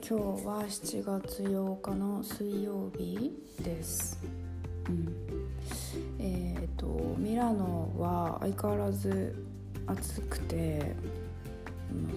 [0.00, 4.18] 今日は7月8日の水曜日です。
[4.88, 5.14] うん、
[6.18, 9.34] えっ、とミラノは相変わらず
[9.86, 10.94] 暑くて、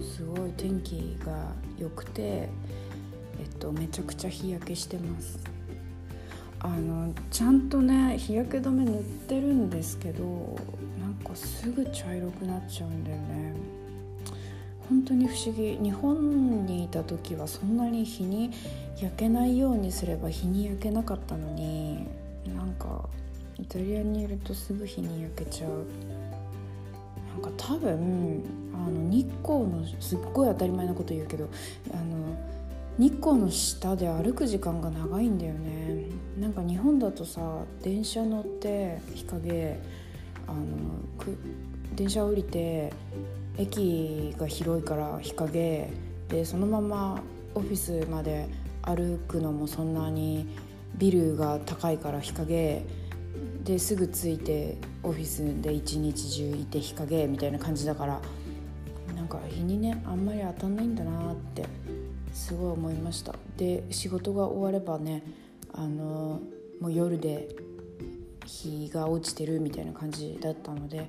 [0.00, 2.48] すごい天気が良くて、え
[3.46, 5.38] っとめちゃくちゃ日焼けしてます。
[6.60, 10.56] あのちゃんとね日焼け止め塗ってるんですけど、
[11.00, 13.71] なんかすぐ茶色くなっちゃうんだよね。
[14.92, 15.78] 本当に不思議。
[15.82, 18.50] 日本にいた時はそんなに日に
[19.00, 22.06] 焼けないようにすれば日に焼けなかったのに
[22.54, 23.08] なんか
[23.58, 25.86] イタリアにいるとすぐ日に焼けちゃう。
[27.32, 28.42] なんか多分
[28.74, 31.48] あの日光のすっごい当たり前なこと言うけど
[31.90, 32.36] あの
[32.98, 36.04] 日光の下で歩く時間が長いんだよね。
[36.38, 37.40] なんか日本だとさ
[37.82, 39.80] 電車乗って日陰
[40.46, 40.60] あの
[41.18, 41.38] く
[41.96, 42.92] 電車降りて
[43.58, 45.90] 駅が広いから日陰。
[46.28, 47.22] でそのまま
[47.54, 48.48] オフィスまで
[48.82, 50.46] 歩くのもそんなに
[50.96, 52.84] ビルが高いから日陰。
[53.64, 58.20] ですぐ着いてオフィスで一日中いて日陰みたいな感じだから
[59.14, 61.64] なんか日にねあんまり当たんないんだなって
[62.32, 63.34] すごい思いました。
[63.56, 65.22] で仕事が終わればね
[65.72, 66.40] あの
[66.80, 67.54] もう夜で
[68.44, 71.08] 日が落ちてるみたいな感じだったので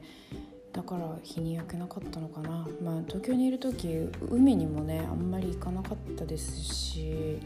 [0.74, 2.68] だから日に焼けなかったのかな。
[2.84, 7.40] まあ東京にいる時海にもねあんまり行かなかったですし。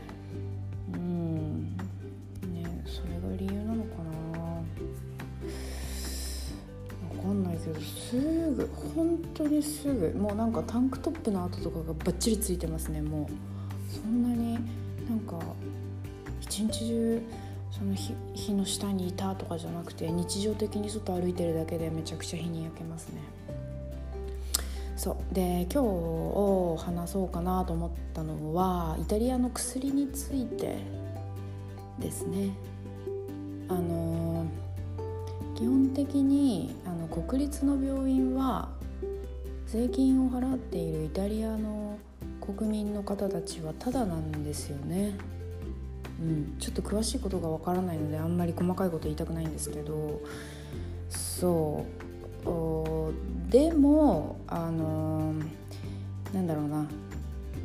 [0.93, 1.75] うん。
[2.53, 4.61] ねそれが理由なのかな。
[7.15, 10.09] 分かんないけどすぐ本当にすぐ。
[10.17, 13.27] もうなんかタンクトップの跡とかがバッチリついてますねもう。
[13.93, 14.53] そんなに
[15.09, 15.37] なんか
[16.41, 17.21] 一日中
[17.77, 23.21] その日の下にいたとかじゃなくて日常的に外歩いてるだけでめちゃくちゃ日に焼けますね。
[24.95, 25.33] そう。
[25.33, 25.83] で今
[26.75, 30.77] 日話そうかなと思ったのはイタリアの薬について
[31.99, 32.49] ですね。
[33.69, 34.47] あの
[35.55, 38.69] 基本的にあの国立の病院は
[39.67, 41.99] 税金を払っているイタリアの
[42.41, 45.13] 国民の方たちはタダなんですよね。
[46.19, 50.21] うん、ちょっと詳しいことがわからないのであんまり細かいこと言いたくないんですけど
[51.09, 51.85] そ
[52.45, 53.51] う。
[53.51, 55.33] でもあの
[56.33, 56.87] なんだろうな。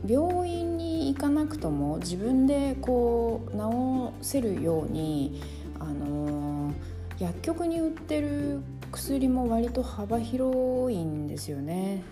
[0.04, 5.40] 病院に行かなくとも自分でこう治せるように
[5.78, 6.72] あの
[7.20, 12.02] 薬局に売ってる薬も割と幅広いんですよね。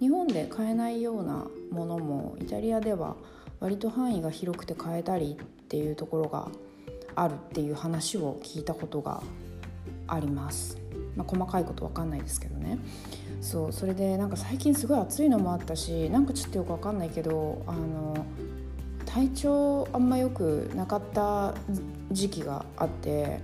[0.00, 3.16] 日本で買えないようなものもイタリアでは
[3.58, 6.48] 割と範囲が広くて買えたりっていうところが
[7.16, 9.22] あるっていう話を聞いたことが
[10.06, 10.78] あります、
[11.16, 12.78] まあ、細かいこと分かんないですけどね。
[13.40, 18.24] そうそれでなんか最近すごい暑いのもあったしなんかちょっとよく分かんないけどあの
[19.04, 21.54] 体調あんま良くなかった
[22.10, 23.40] 時期があって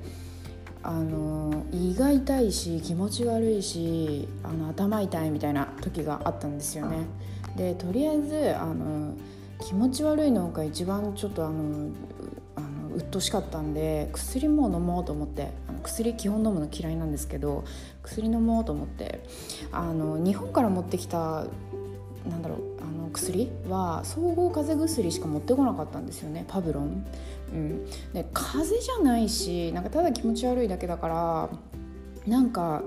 [0.82, 7.06] あの胃が痛いし気持ち悪いしあの頭痛いみたいな時があったんですよね。
[7.56, 9.14] でとりあえずあの
[9.60, 11.90] 気持ち悪いのが一番ちょっとあの
[12.56, 17.64] あの鬱陶しかったんで薬も飲もうと思ってあの薬基本飲むの嫌いなんですけど
[18.02, 19.24] 薬飲もうと思って
[19.70, 21.44] あの日本から持ってきた
[22.28, 27.06] なんだろうあの薬は総合風邪薬しか持ってこなかったんですよねパブロン。
[27.52, 31.50] うん、で風邪じゃないしなんかただ気持ち悪いだけだから
[32.26, 32.82] なんか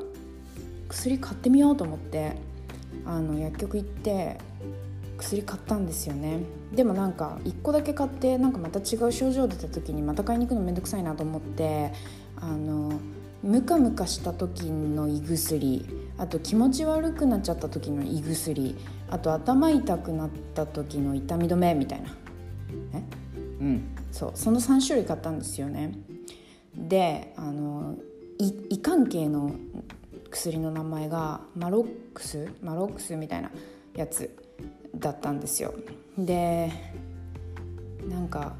[0.87, 2.37] 薬買ってみようと思って
[3.05, 4.37] あの薬局行って
[5.17, 6.39] 薬買ったんですよね
[6.75, 11.91] でもなんか1個だけ買ってなんかまた違う症状出た時にまた買いに行くのめんどくさいなと思って
[12.35, 12.93] あの
[13.43, 15.85] ムカムカした時の胃薬
[16.17, 18.75] あと気持ち悪くなっちゃった時の胃薬
[19.09, 22.15] あと頭痛くなった時の痛み止めみたいな。
[22.93, 23.03] え？
[23.59, 23.95] うん。
[24.11, 25.93] そうその3種類買ったんですよね。
[26.75, 27.95] であの
[28.39, 29.51] 胃胃関係の
[30.31, 32.49] 薬の名前がマロックス？
[32.61, 33.51] マロックスみたいな
[33.93, 34.35] やつ
[34.95, 35.73] だったんですよ
[36.17, 36.71] で
[38.07, 38.53] なんか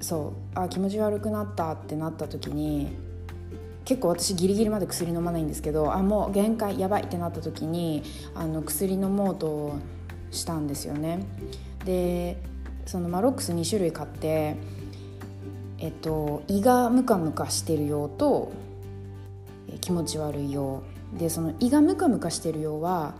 [0.00, 2.96] そうあ気持ち悪くなったってなった時に
[3.84, 8.02] 結構私ギリギリまで薬飲まないんですけどあもう限界やばいってなった時に
[8.34, 9.76] あの薬飲もうと
[10.30, 11.26] したんですよね。
[11.84, 12.40] で
[12.86, 14.56] そのマロックス2種類買って
[15.78, 18.52] えっと胃がムカムカしてる用と
[19.80, 20.82] 気持ち悪い用。
[21.18, 23.14] でその胃がムカムカしてる用は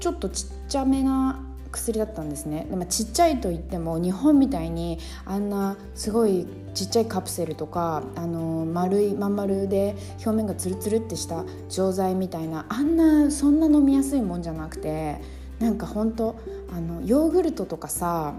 [0.00, 1.40] ちょっとちっちゃめな
[1.74, 2.66] 薬だったんですね。
[2.70, 15.20] でもちっちゃいといっても日本みたいにあんなすごいちっちゃいカプセルとかあの丸いまん丸で表面がツルツルってした錠剤みたいなあんなそんな飲みやすいもんじゃなくて
[15.58, 16.36] なんかほんと
[16.72, 18.34] あのヨーグルトとかさ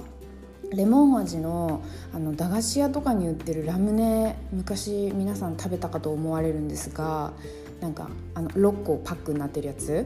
[0.75, 1.81] レモン味の
[2.13, 7.33] あの駄菓子屋とかに売ってるラムネ昔皆さん食べたかと思われるんですが
[7.81, 10.05] なんかあの6個パックになってるやつ。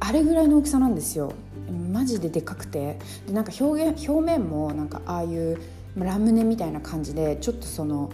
[0.00, 1.32] あれぐらいの大きさなんですよ。
[1.90, 2.98] マジででかくて。
[3.26, 5.58] でなんか表現表面もなんかああいう
[5.96, 8.10] ラムネみたいな感じでちょっとその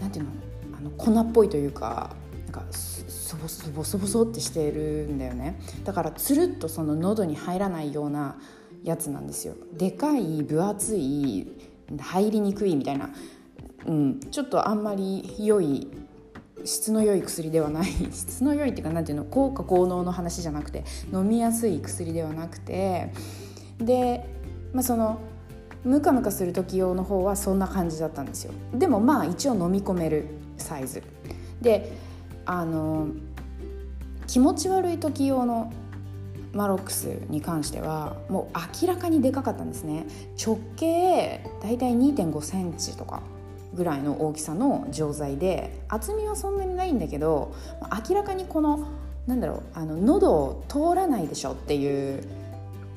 [0.00, 0.30] なんていうの？
[0.78, 2.14] あの粉っぽいというか
[2.44, 5.60] なんかそぼそぼそぼそってしてるんだよね。
[5.84, 8.36] だからつるっとその喉に入らないような
[8.84, 9.54] やつなんですよ。
[9.76, 11.46] でかい分厚い
[11.98, 13.10] 入りにくいみたいな、
[13.86, 15.88] うん、ちょっとあんまり良い
[16.64, 17.90] 質の良い薬ではない。
[18.12, 19.24] 質の良いっていうか何ていうの？
[19.24, 20.84] 効果効能の話じゃなくて。
[21.12, 23.12] 飲みやすい薬ではなくて。
[23.78, 24.28] で、
[24.72, 25.18] まあ、その
[25.84, 28.52] ムカムカする時用の方はそんな感じだったんですよ。
[28.74, 30.26] でもまあ一応飲み込める
[30.56, 31.02] サイズ。
[31.60, 31.92] で
[32.44, 33.08] あの
[34.26, 35.72] 気持ち悪い時用の
[36.58, 40.06] マロックスに関してはもう明らかにでかかったんですね
[40.44, 43.22] 直径だいたい2 5センチとか
[43.74, 47.54] ぐらいの大きさの錠剤で厚みはそんなにないんだけど
[48.08, 48.88] 明らかにこの
[49.28, 52.24] なんだろうあの喉を通らないでしょっていう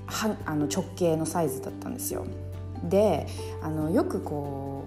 [0.08, 2.26] はあの直径のサイズだったんですよ。
[2.84, 3.28] で
[3.62, 4.86] あのよくこ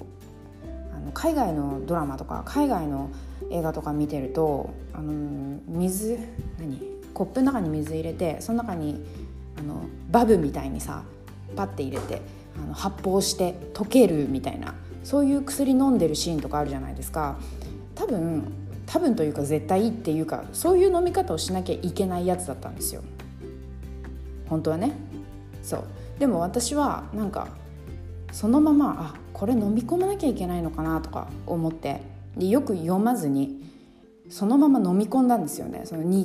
[0.64, 3.10] うあの海外のドラマとか海外の
[3.50, 6.18] 映画とか見てるとあの水
[6.58, 6.93] 何？
[7.14, 9.04] コップの中に水入れてその中に
[9.58, 11.04] あのバブみたいにさ
[11.56, 12.20] パッて入れて
[12.58, 14.74] あの発泡して溶けるみたいな
[15.04, 17.38] そういう薬飲んでるシーンとかあるじゃないですか。
[17.94, 18.52] 多分
[18.86, 23.02] 多分というか絶対っていうかそういう飲み方をしなきゃいけないやつだったんですよ。
[24.48, 24.92] 本当はね。
[25.62, 25.84] そう。
[26.18, 27.48] でも私はなんか
[28.32, 32.00] そのままあこれ飲み込まなきゃいけないのかなとか思って
[32.36, 33.73] でよく読まずに
[34.30, 35.82] そのまま飲み込んだんですよね。
[35.84, 36.24] その直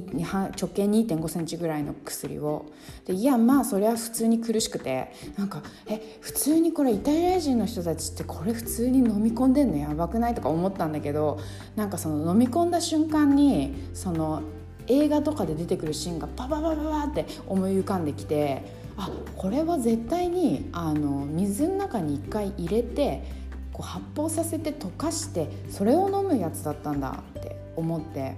[0.70, 2.68] 径2 5センチぐらいの薬を。
[3.06, 5.12] でいやまあそれは普通に苦しくて。
[5.38, 9.78] なんかえ普通にこれイタリア人の人たちってこれ普通に飲み込んでんの？
[9.78, 10.36] やばくない？
[10.36, 11.40] とか思ったんだけど
[11.76, 14.44] なんかその飲み込んだ瞬間にその
[14.88, 18.64] 映画とかで出てくるシーンがパパパパパって思い浮かんできて
[18.98, 23.24] あこれは絶対にあの水の中に一回入れて
[23.72, 28.36] こう発泡させて溶かしてそれを飲むやつだったんだって思って。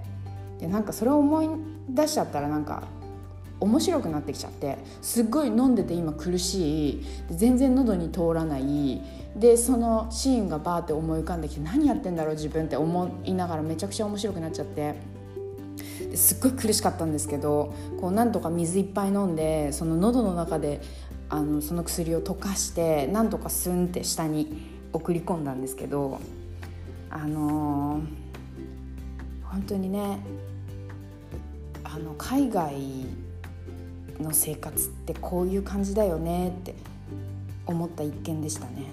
[0.58, 1.48] でなんかそれを思い
[1.88, 2.84] 出しちゃったらなんか
[3.58, 7.04] 面白くなってきちゃってすっごい飲んでて今苦しい。
[7.30, 9.02] 全然喉に通らない。
[9.36, 14.94] でそのシーンがバーって思い浮かんできて何やってんだろう自分って思いながらめちゃくちゃ面白くなっちゃって。
[16.14, 20.82] すっごい苦しかったんですけどこうなんとか水いっぱい飲んでその喉の中で
[21.30, 26.20] あのその薬を溶かしてなんとかスンって下に送り込んだんですけど
[27.08, 28.21] あのー
[29.52, 30.18] 本当にね
[31.84, 32.74] あの海外
[34.18, 36.74] の生活ってこういう感じだよねって
[37.66, 38.86] 思った一件でしたね。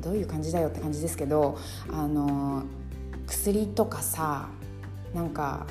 [0.00, 1.58] どういう感じだよって感じですけど
[1.90, 2.64] あの
[3.26, 4.48] 薬とかさ
[5.14, 5.66] なんか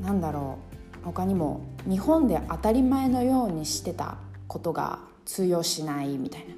[0.00, 0.58] なんだろ
[1.02, 4.16] う他にも日本で当たり前のようにしてた
[4.48, 6.54] ことが通用しないみたいな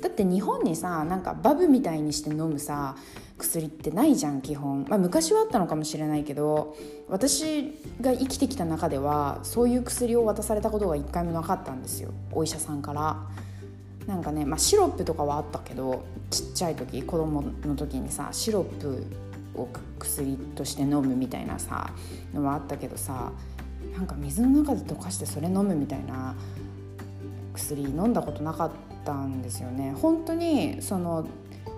[0.00, 2.96] だって日本にさなんかバブみたいにして飲むさ
[3.42, 6.76] 薬ってないじゃん基本、まあ、昔はあったのかもしれないけど
[7.08, 12.12] 私が生きてきた中ではそういう薬を渡されたことが一回もなかったんですよ。
[12.30, 13.16] お医者さんから。
[14.06, 19.04] なんかね、まあ、シロップとかはあったけどちっちゃい時子供の時にさシロップ
[19.54, 19.68] を
[20.00, 21.88] 薬として飲むみたいなさ
[22.34, 23.30] のはあったけどさ
[23.94, 26.34] なんか水の中で溶かしてそれ飲むみたいな
[27.54, 28.70] 薬飲んだことなかっ
[29.04, 29.94] たんですよね。
[30.02, 31.24] 本当にその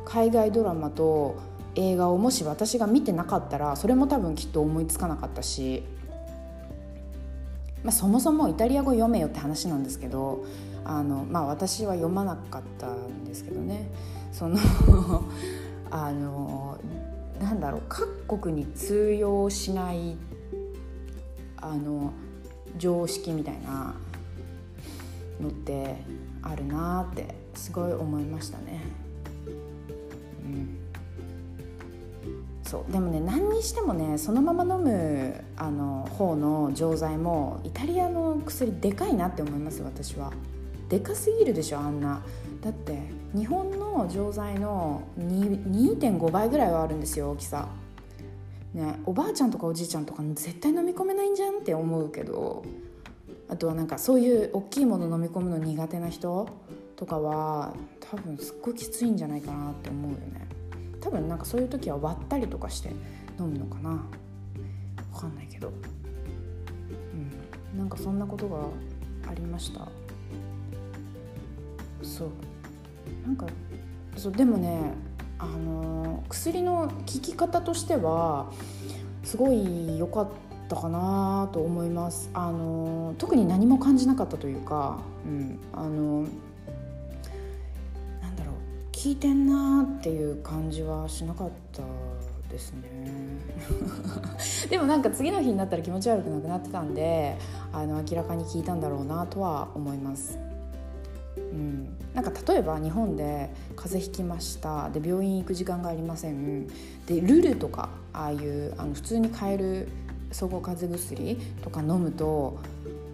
[0.06, 1.36] 海外ドラマと
[1.76, 5.82] 映画をもし私が見てなかったらそれも多分きっと思いつかなかったし、
[7.82, 10.44] まあ、そもそもイタリア語読めよって話なんですけど
[10.84, 13.88] あの、まあ、私は読まなかったんですけどね
[14.32, 14.58] その
[15.90, 16.78] あの
[17.40, 20.16] なんだろう各国に通用しない
[21.56, 22.12] あの
[22.78, 23.94] 常識みたいな
[25.40, 25.96] のって
[26.42, 29.03] あるなってすごい思いましたね。
[32.74, 32.92] そう。
[32.92, 40.32] でもね何にしてもねそのまま飲むあの方の錠剤もイタリアの薬でかいなって思います私は。
[40.88, 42.20] でかすぎるでしょあんな。
[42.60, 42.98] だって
[43.32, 47.68] 日本の錠剤の2.5倍ぐらいはあるんですよ大きさ。
[48.74, 52.64] ねおばあちゃんとかおじいちゃんとか絶対飲み込めないんじゃんって思うけど。
[53.46, 56.48] あとはなんかそういう大きいもの飲み込むの苦手な人
[56.96, 60.43] とかは多分すっごいきついんじゃないかなって思うよね。
[61.04, 62.88] 多分なんかそういう時は割ったりとかして
[63.38, 64.02] 飲むのかな。
[65.12, 65.70] 分かんないけど。
[67.72, 67.78] うん。
[67.78, 68.58] なんかそんなことが
[69.30, 69.86] ありました。
[72.02, 72.28] そう。
[73.26, 73.46] なんか
[74.16, 74.94] そうでもね
[75.38, 78.50] あの薬の効き方としては
[79.24, 80.28] すごい良かっ
[80.68, 82.30] たかなと思います。
[82.32, 86.26] あの特に何も感じなかったというか、うん、あの
[89.04, 91.82] 効いてんなっていう感じはしなかった
[92.50, 92.80] ですね。
[94.70, 97.36] でもなんか次の日になったら気持ち悪くなくなってたんで
[97.70, 100.38] あの明らかに効いたんだろうなとは思います。
[101.36, 104.88] うん、なんか例えば日本で風邪ひきました。
[104.88, 106.66] で病院行く時間がありません。
[107.06, 109.88] でルルとかああいうあの普通に買える
[110.32, 112.56] 総合風邪薬とか飲むと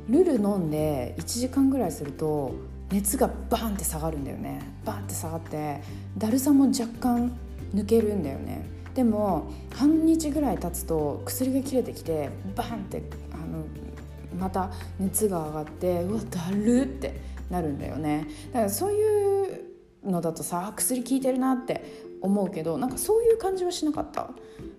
[0.09, 2.53] ルル飲んで1時間ぐらいすると
[2.91, 4.61] 熱がバーンって下がるんだよね。
[4.85, 5.81] バーンって下がって
[6.19, 7.33] だるさも若干
[7.75, 8.67] 抜けるんだよね。
[8.95, 13.65] でも半日ぐらい経つと薬が切れてきてバーンってあの
[14.39, 18.27] また熱が上がってうわだるってなるんだよね。
[18.53, 19.61] だからそういう
[20.05, 24.31] のだとさ薬効いてるなって思うけどなんかそういう感じはしなかった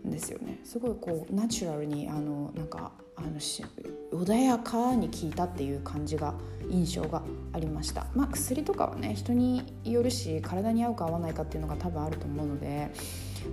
[0.06, 0.60] んですよね。
[0.65, 3.63] すごいこうナチュラルにあのなんかあのし
[4.12, 6.34] 穏やかに効いたっていう感じが
[6.70, 7.24] 印象が。
[7.53, 8.08] ありました。
[8.15, 12.91] まあ薬とかはね人によるし体に合うか合わないかっていうのが多分あると思うので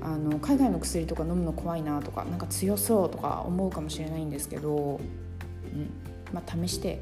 [0.02, 5.00] あの海外の薬とか飲むの怖いなとかなんか強そうとか思うかもしれないんですけど、
[5.72, 5.90] うん。
[6.32, 7.00] まあ、試して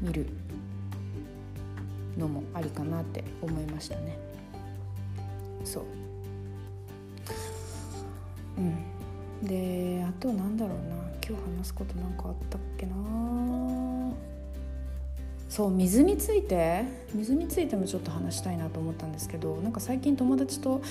[0.00, 0.28] みる
[2.16, 4.16] のもありかなって思いましたね。
[5.64, 5.84] そう。
[8.58, 9.46] うん。
[9.46, 10.96] であとなんだろうな。
[11.28, 12.94] 今日話すことなんかあったっけな。
[15.48, 20.82] そう水について水についてもちょっと話したいなと思ったんですけどなんか最近友達と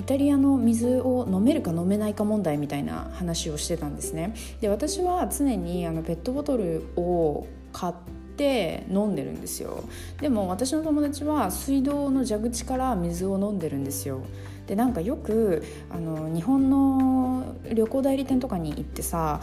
[0.00, 4.34] イタリアの水を飲めるか飲めないか問題みたいな話をしてたんですね。
[4.60, 7.94] で私は常にあのペットボトルを買っ
[8.36, 9.84] て飲んでるんですよ。
[10.20, 14.20] でも私の友達は水道の蛇口から水を飲んでるんですよ。
[14.66, 19.40] でなんかよくあの日本の旅行代理店とかに行ってさ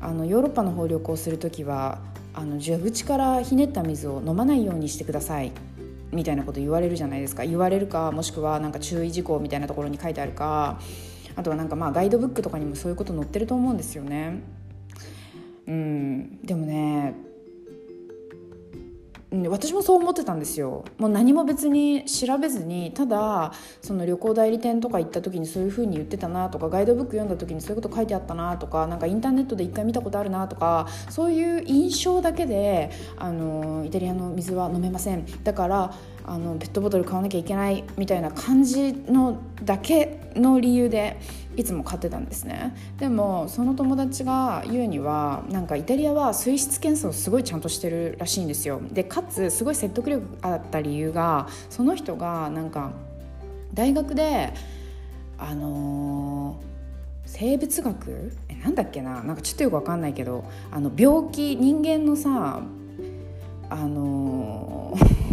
[0.00, 1.98] あのヨーロッパの方旅行する時は
[2.36, 5.52] あの蛇口からひねった水を飲まないようにしてください。
[6.12, 7.44] みたいなこと言われるじゃないですか。
[7.44, 10.78] 言われるかもしくはなんか注意事項みたいなところに書いてあるか。
[11.34, 14.42] あとはなんかまあガイドブックとかにもそういうこと載ってると思うんですよね。
[15.66, 17.14] うん、でもね
[19.48, 20.84] 私もそう思ってたんですよ。
[20.98, 23.52] もう何も別に調べずにただ
[23.82, 35.26] その旅行代理店とか行った時にそういう風に言ってたなとかガイドブック読んだ時にそういうこと書いてあったなとかなんかインターネットで一回見たことあるなとかそういう印象だけであのイタリアの水は飲めません。
[35.42, 35.92] だから
[36.28, 41.20] あのペットボトル買わなきゃいけないみたいな感じのだけの理由で
[41.56, 42.74] いつも買ってたんですね。
[42.98, 48.80] でもその友達が言うにはなんかイタリアは水質検査をすごいちゃんとしてるらしいんですよ。
[48.90, 52.90] でかつすごい説得力あった理由がその人がなんか
[53.72, 54.52] 大学で
[55.38, 56.66] あのー
[57.28, 58.32] 生物学？
[58.48, 59.22] えなんだっけな？
[59.22, 62.60] なんかちょっとよく分かんないけどあの病気人間のさ
[63.68, 65.25] あのー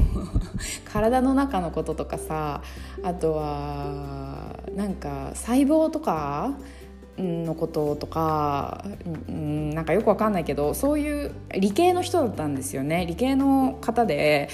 [0.86, 2.62] 体の中のこととかさ
[3.04, 6.54] あとはなんか細胞とか
[7.18, 8.84] のこととか、
[9.28, 14.50] うん、なんかよくわかんないけどそういう理系の人だったんですよね理系の方で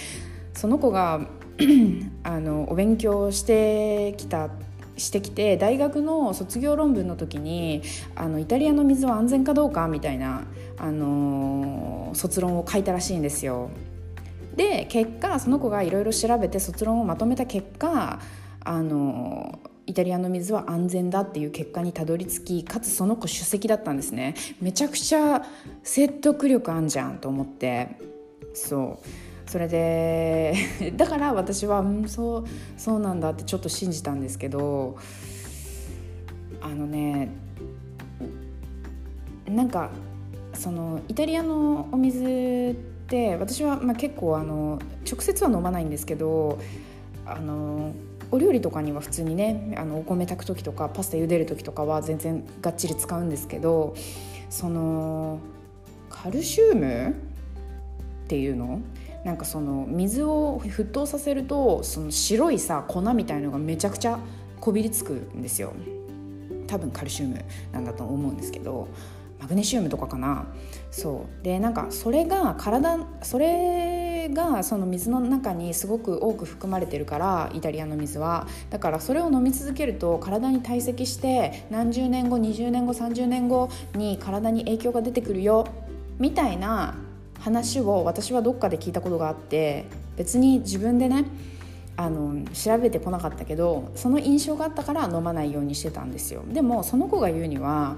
[0.53, 1.21] その子が
[2.23, 4.49] あのお勉強してきた
[4.97, 7.81] してきて大学の卒業論文の時に
[8.15, 10.43] あのイタリアの水は安全かどうかみたいな、
[10.77, 13.69] あの卒論を書いたらしいんですよ。
[14.59, 18.19] で結果その子がいろいろ調べて卒論をまとめた結果
[18.59, 24.35] あのイタリアの水は安全だっていう結果にたどり着きかつその子首席だったんですね。
[24.59, 25.45] めちゃくちゃ
[25.81, 27.95] 説得力あんじゃんと思って。
[28.53, 29.49] そう。
[29.49, 30.53] それで
[30.97, 32.43] だから私は、うん、そう
[32.75, 34.97] そうなんだってちょっと信じたんですけど
[36.61, 37.29] あのね
[39.47, 39.89] なんか
[40.53, 46.59] そのイタリアのお水ってで私はまあ結構あの直接は飲まないんですけど
[47.25, 47.93] あの
[48.31, 53.95] お料理とかには普通にねあのお米炊く時とかパスタ茹でる時とかは全然がっちり使うんですけど
[54.49, 55.39] その
[56.09, 58.81] カルシウムっていうの？
[59.25, 64.19] なんかその水を沸騰させるとその白いさ粉みたいのがめちゃくちゃ
[64.61, 65.73] こびりつくんですよ。
[66.67, 68.87] 多分カルシウムなんだと思うんですけど
[69.39, 70.45] マグネシウムとかかな。
[70.91, 71.43] そう。
[71.43, 78.47] でなんかそれが体それがその水の中にすごく多く含まれてるからイタリアの水は。
[78.69, 85.67] だからそれを飲み続けると体に堆積して何十年後20年後30年後に体に影響が出てくるよ
[86.19, 86.95] みたいな
[87.39, 89.85] 話を私はどっかで聞いたことがあって
[90.17, 91.25] 別に自分でね
[91.95, 96.43] あの調べてこなかったけどその印象があったから飲まないようにしてたんですよ。
[96.47, 97.97] でもその子が言うには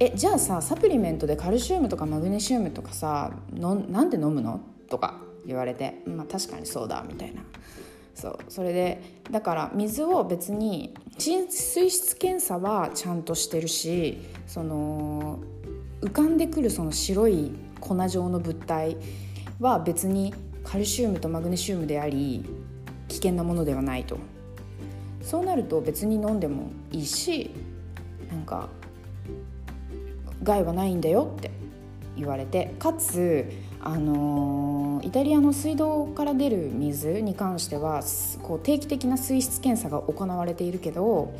[0.00, 4.60] えじゃあさサプリメントでカルシウムとかマグネシウムとかさのなんで飲むの？
[4.88, 7.42] とか言われてまあ確かにそうだみたいな。
[8.14, 8.38] そう。
[8.48, 15.40] それでだから水を別に水質検査はちゃんとしてるしその
[16.00, 18.96] 浮かんでくるその白い粉状の物体
[19.58, 22.44] は別にカルシウムとマグネシウムであり
[23.08, 24.16] 危険なものではないと。
[25.22, 27.50] そうなると別に飲んでもいいし
[28.30, 28.68] なんか
[30.42, 31.50] 害はないんだよって
[32.16, 38.02] 言われてかつあのイタリアの水道から出る水に関しては
[38.42, 41.32] こう定期的な水質検査が行われているけど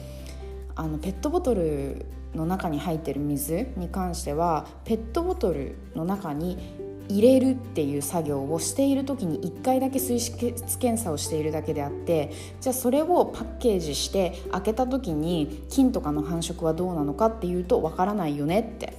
[0.76, 18.92] あのペットボトルの中に入ってる水に関してはペットボトルの中に入れるっていう作業をしている時に1回だけ水質検査をしているだけであってじゃあそれをパッケージして開けた時に菌とかの繁殖はどうなのかっていうとわからないよねって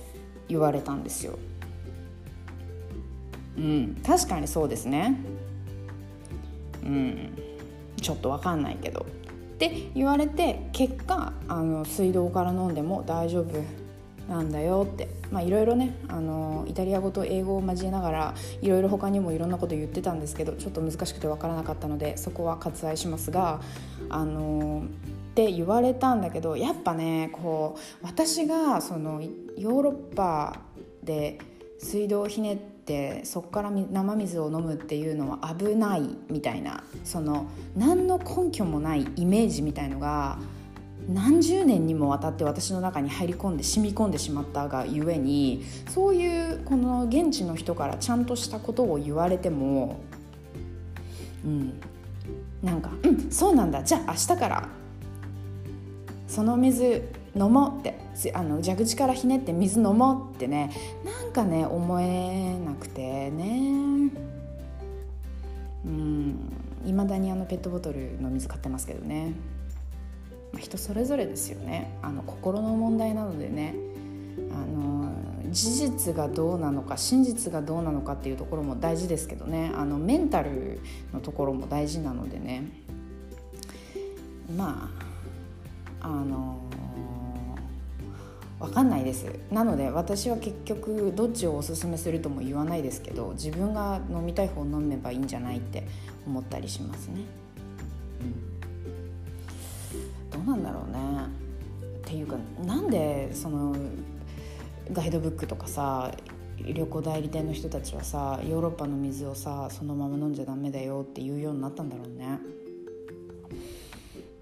[0.47, 1.37] 言われたんですよ。
[3.57, 5.19] うん、確かにそうですね。
[6.83, 7.37] うん、
[8.01, 9.01] ちょっとわかんないけど。
[9.01, 13.61] って言われて結果あの水道から飲んでも大丈夫
[14.29, 15.19] なんだよって。
[15.31, 23.61] まあいろいろねあのイタリア語と英語を交えながらいろいろ他にもいろんなこと言ってたんですけどちょっと難しくて分からなかったのでそこは割愛しますが
[24.09, 24.83] あの
[25.31, 30.61] って言われたんだけどやっぱねこう私がそのヨーロッパ
[31.03, 31.37] で
[31.79, 40.39] 水道をひねってそこから生水を飲むっていうのは危ないみたいなその何の根拠もないイメージみたいのが
[41.07, 49.99] 何十年にもわたって私の中に入り込んで染み込んでしまったがゆえにそういうこの現地の人からちゃんとしたことを言われても
[51.45, 51.79] うん
[52.61, 53.83] なんか「うんそうなんだ。
[53.83, 54.67] じゃあ明日から
[56.27, 57.03] その水
[57.35, 57.97] 飲もうって
[58.33, 60.71] あの蛇口からひねって水飲もうってね
[61.05, 64.11] なんかね思えなくてね。
[65.85, 66.35] うん
[66.85, 69.33] いまだにあのペットボトルの水買ってますけどね、
[70.57, 71.97] 人それぞれですよね。
[72.01, 73.75] あの心の問題なのでね。
[74.51, 75.11] あの
[75.51, 79.71] 事実がどうなのか真実がどうなのかっていうところも大事ですけどね。
[79.75, 80.79] あのメンタル
[81.13, 82.63] のところも大事なのでね。
[84.55, 84.89] ま
[86.01, 86.59] ああの
[88.59, 89.25] 分かんないです。
[89.51, 95.87] なので私は結局どっちをおすすめするとも言わないですけど自分が飲みたい方を飲めばいいんじゃないって
[96.27, 97.21] 思ったりしますね、
[100.39, 100.99] どうなんだろうね。
[101.99, 103.75] っていうかなんでその
[104.91, 106.11] ガイドブックとかさ
[106.57, 112.39] 旅行代理店の人たちはさヨーロッパの水をさそのまま飲んじゃダメだよっていうようになったんだろうね。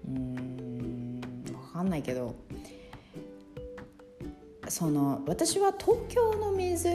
[0.08, 2.34] うん分かんないけど。
[4.70, 6.88] その私は東京の水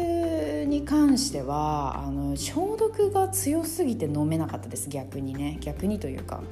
[0.67, 5.57] に関してはあの消毒が強すぎて飲めなかったです逆にね。
[5.59, 6.43] 逆にというか、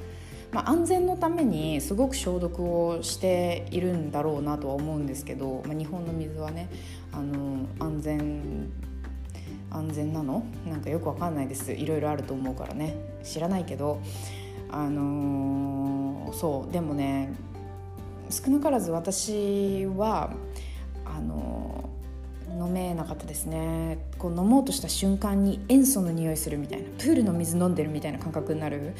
[0.52, 6.68] まあ、安全のためにすごく消毒をしているんだろうなとは思うんですけど、まあ、日本の水はね
[7.10, 8.70] あの安全
[9.70, 10.44] 安全なの？
[10.68, 11.72] なんかよくわかんないです。
[11.72, 12.94] いろいろあると思うからね。
[13.24, 14.02] 知らないけど
[14.70, 16.72] あのー、そう。
[16.72, 17.32] でもね
[18.28, 20.34] 少なからず私は
[21.06, 21.88] あの
[22.50, 24.06] 飲めなかったですね。
[24.18, 28.92] こう飲もうとした瞬間に塩素の匂いするみたいなプールの水飲んでるみたいな感覚になる。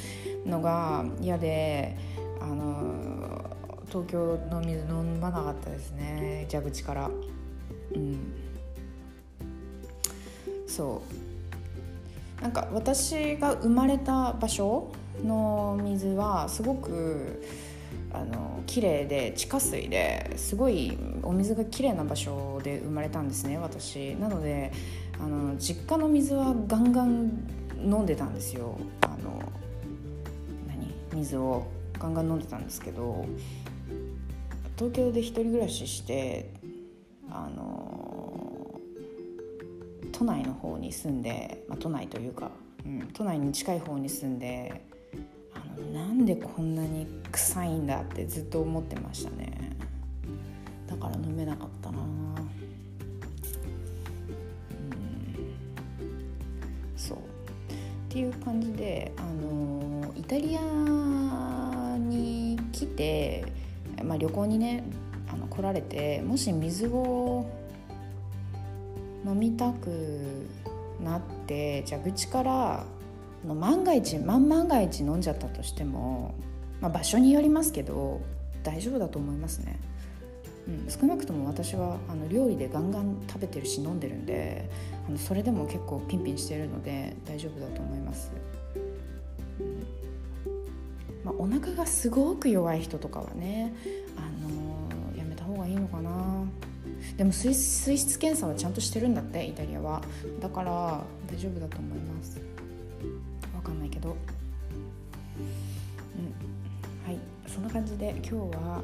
[0.47, 1.97] のが嫌で
[2.41, 3.23] あの
[3.89, 7.11] 東京の水飲まなかったですね蛇口から。
[7.95, 8.19] うん。
[10.67, 11.03] そ
[12.39, 12.43] う。
[12.43, 14.91] なんか私が生まれた場所
[15.23, 17.45] の水はすごく
[18.13, 24.17] あの綺麗で地下水ですごいお水が綺麗な場所で生まれたんですね私。
[24.17, 24.73] なので
[25.21, 27.47] あの実家の水はガンガン
[27.85, 28.77] 飲んでたんですよ
[31.13, 31.67] 水を
[31.99, 33.25] ガンガン飲んでたんですけど
[34.77, 36.51] 東京で一人暮らしして
[37.31, 38.81] あの
[40.13, 42.51] 都内の方に住んで、まあ、都内というか、
[42.85, 44.83] うん、都内に近い方に住んで
[45.55, 49.77] あのなんでこんなに臭いんだってずっと思ってましたね。
[50.87, 51.99] だから飲めなかったな。
[51.99, 52.07] うん。
[56.97, 57.19] そう。
[57.19, 57.21] っ
[58.09, 59.82] ていう感じであの
[60.17, 63.45] イタリアに来て、
[64.03, 64.85] まあ、旅行にね
[65.33, 67.47] あの来られてもし水を
[69.25, 70.49] 飲みたく
[71.03, 72.85] なって蛇口から
[73.47, 76.35] の万が一万万が一飲んじゃったとしても、
[76.81, 78.21] まあ、場所によりますけど
[78.63, 79.79] 大丈夫だと思いますね。
[80.69, 84.69] うん、少なくとも私はあの料理でガンガン食べてるし飲んでるんで
[85.09, 88.31] あのそれでも結構ピンピンしてるので大丈夫だと思います。
[91.25, 93.73] まあ、お腹がすごく弱い人とかはね、
[94.17, 96.45] あのー、やめた方がいいのかな。
[97.17, 100.03] でも水水質検査はちゃんとしてるんだってイタリアは。
[100.41, 102.41] だから大丈夫だと思います。
[103.55, 104.11] わかんないけど。
[104.11, 104.17] うん。
[107.07, 107.19] はい。
[107.47, 108.83] そんな感じで今日は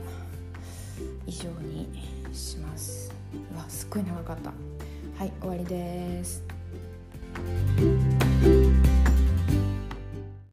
[1.27, 1.89] 以上に
[2.33, 3.13] します。
[3.53, 4.53] うわすっごい長かった。
[5.19, 6.43] はい終わりです。